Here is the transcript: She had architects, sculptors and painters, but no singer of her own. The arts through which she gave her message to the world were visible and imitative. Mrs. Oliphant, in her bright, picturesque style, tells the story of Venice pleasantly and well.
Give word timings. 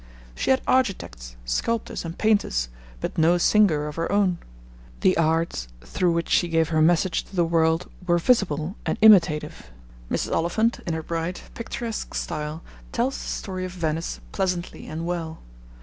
She 0.33 0.49
had 0.49 0.63
architects, 0.65 1.35
sculptors 1.45 2.03
and 2.03 2.17
painters, 2.17 2.69
but 3.01 3.19
no 3.19 3.37
singer 3.37 3.85
of 3.87 3.97
her 3.97 4.11
own. 4.11 4.39
The 5.01 5.15
arts 5.15 5.67
through 5.81 6.13
which 6.13 6.29
she 6.29 6.47
gave 6.47 6.69
her 6.69 6.81
message 6.81 7.23
to 7.25 7.35
the 7.35 7.45
world 7.45 7.87
were 8.07 8.17
visible 8.17 8.75
and 8.83 8.97
imitative. 9.01 9.69
Mrs. 10.09 10.33
Oliphant, 10.33 10.79
in 10.87 10.95
her 10.95 11.03
bright, 11.03 11.43
picturesque 11.53 12.15
style, 12.15 12.63
tells 12.91 13.15
the 13.21 13.27
story 13.27 13.63
of 13.63 13.73
Venice 13.73 14.19
pleasantly 14.31 14.87
and 14.87 15.05
well. 15.05 15.37